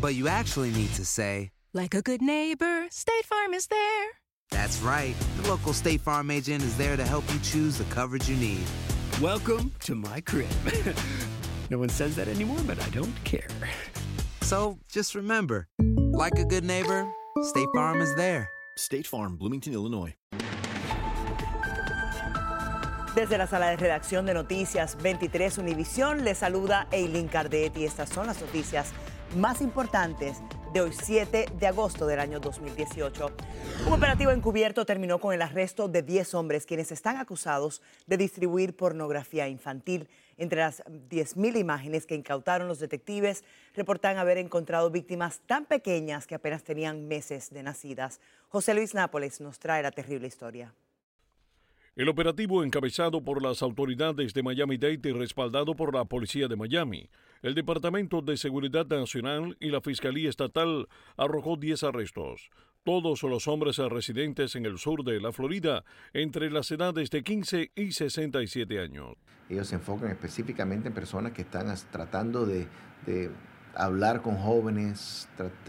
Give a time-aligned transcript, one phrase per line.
[0.00, 4.08] But you actually need to say, Like a good neighbor, State Farm is there.
[4.50, 5.14] That's right.
[5.42, 8.64] The local State Farm agent is there to help you choose the coverage you need.
[9.20, 10.48] Welcome to my crib.
[11.70, 13.48] no one says that anymore, but I don't care.
[14.42, 17.06] So just remember, like a good neighbor,
[17.42, 18.48] State Farm is there.
[18.76, 20.14] State Farm, Bloomington, Illinois.
[23.14, 28.08] Desde la sala de redacción de Noticias 23 Univisión le saluda Eileen Cardet y estas
[28.08, 28.92] son las noticias
[29.36, 30.38] más importantes
[30.72, 33.30] de hoy 7 de agosto del año 2018.
[33.86, 38.76] Un operativo encubierto terminó con el arresto de 10 hombres quienes están acusados de distribuir
[38.76, 40.08] pornografía infantil.
[40.36, 43.44] Entre las 10.000 imágenes que incautaron los detectives,
[43.74, 48.20] reportan haber encontrado víctimas tan pequeñas que apenas tenían meses de nacidas.
[48.48, 50.72] José Luis Nápoles nos trae la terrible historia.
[51.96, 57.10] El operativo encabezado por las autoridades de Miami-Dade y respaldado por la Policía de Miami,
[57.42, 60.86] el Departamento de Seguridad Nacional y la Fiscalía Estatal
[61.16, 62.50] arrojó 10 arrestos.
[62.84, 67.72] Todos los hombres residentes en el sur de la Florida entre las edades de 15
[67.74, 69.16] y 67 años.
[69.48, 72.68] Ellos se enfocan específicamente en personas que están tratando de,
[73.04, 73.30] de
[73.74, 75.28] hablar con jóvenes,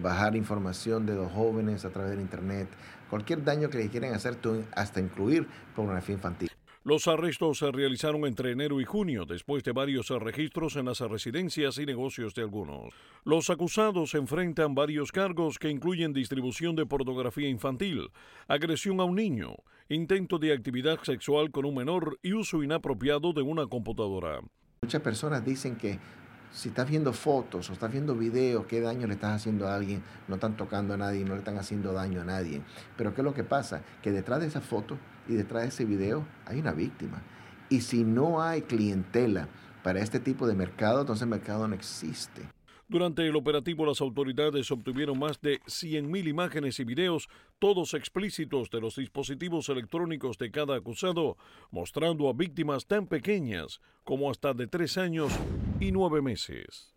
[0.00, 2.68] bajar información de los jóvenes a través del Internet,
[3.12, 4.38] cualquier daño que le quieran hacer,
[4.74, 5.46] hasta incluir
[5.76, 6.50] pornografía infantil.
[6.82, 11.76] Los arrestos se realizaron entre enero y junio, después de varios registros en las residencias
[11.76, 12.94] y negocios de algunos.
[13.24, 18.10] Los acusados enfrentan varios cargos que incluyen distribución de pornografía infantil,
[18.48, 19.56] agresión a un niño,
[19.90, 24.40] intento de actividad sexual con un menor y uso inapropiado de una computadora.
[24.80, 25.98] Muchas personas dicen que
[26.52, 30.02] si estás viendo fotos o estás viendo videos, qué daño le estás haciendo a alguien,
[30.28, 32.62] no están tocando a nadie, no le están haciendo daño a nadie.
[32.96, 33.82] Pero ¿qué es lo que pasa?
[34.02, 34.98] Que detrás de esa foto
[35.28, 37.22] y detrás de ese video hay una víctima.
[37.68, 39.48] Y si no hay clientela
[39.82, 42.42] para este tipo de mercado, entonces el mercado no existe.
[42.86, 48.82] Durante el operativo, las autoridades obtuvieron más de 100.000 imágenes y videos, todos explícitos de
[48.82, 51.38] los dispositivos electrónicos de cada acusado,
[51.70, 55.32] mostrando a víctimas tan pequeñas como hasta de tres años
[55.82, 56.92] y nueve meses.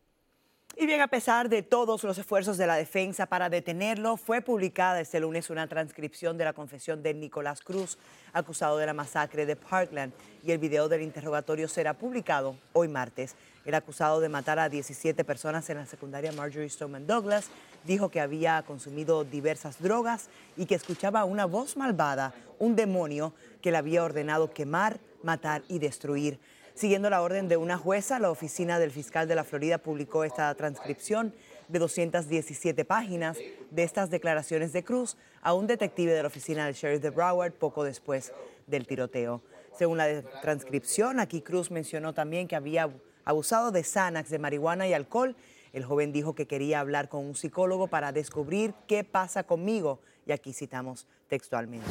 [0.77, 4.99] Y bien, a pesar de todos los esfuerzos de la defensa para detenerlo, fue publicada
[4.99, 7.97] este lunes una transcripción de la confesión de Nicolás Cruz,
[8.33, 10.13] acusado de la masacre de Parkland,
[10.43, 13.35] y el video del interrogatorio será publicado hoy martes.
[13.63, 17.49] El acusado de matar a 17 personas en la secundaria Marjorie Stoneman Douglas
[17.85, 23.71] dijo que había consumido diversas drogas y que escuchaba una voz malvada, un demonio que
[23.71, 26.37] le había ordenado quemar, matar y destruir.
[26.75, 30.53] Siguiendo la orden de una jueza, la oficina del fiscal de la Florida publicó esta
[30.55, 31.33] transcripción
[31.69, 33.37] de 217 páginas
[33.71, 37.53] de estas declaraciones de Cruz a un detective de la oficina del sheriff de Broward
[37.53, 38.33] poco después
[38.67, 39.41] del tiroteo.
[39.77, 42.89] Según la transcripción, aquí Cruz mencionó también que había
[43.23, 45.33] abusado de Xanax, de marihuana y alcohol.
[45.71, 50.01] El joven dijo que quería hablar con un psicólogo para descubrir qué pasa conmigo.
[50.27, 51.87] Y aquí citamos textualmente.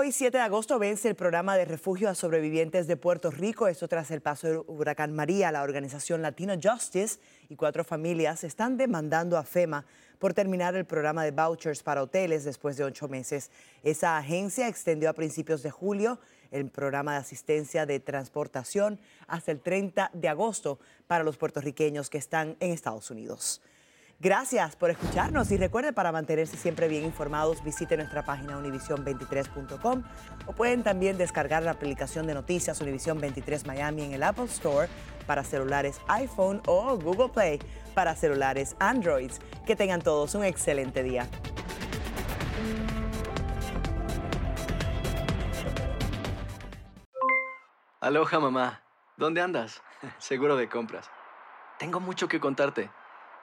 [0.00, 3.66] Hoy, 7 de agosto, vence el programa de refugio a sobrevivientes de Puerto Rico.
[3.66, 5.50] Esto tras el paso del huracán María.
[5.50, 7.18] La organización Latino Justice
[7.48, 9.84] y cuatro familias están demandando a FEMA
[10.20, 13.50] por terminar el programa de vouchers para hoteles después de ocho meses.
[13.82, 16.20] Esa agencia extendió a principios de julio
[16.52, 20.78] el programa de asistencia de transportación hasta el 30 de agosto
[21.08, 23.60] para los puertorriqueños que están en Estados Unidos.
[24.20, 30.02] Gracias por escucharnos y recuerde para mantenerse siempre bien informados visite nuestra página univision23.com
[30.44, 34.88] o pueden también descargar la aplicación de noticias Univision 23 Miami en el Apple Store
[35.24, 37.60] para celulares iPhone o Google Play
[37.94, 39.30] para celulares Android.
[39.64, 41.28] Que tengan todos un excelente día.
[48.00, 48.82] Aloha mamá,
[49.16, 49.80] ¿dónde andas?
[50.18, 51.08] Seguro de compras.
[51.78, 52.90] Tengo mucho que contarte.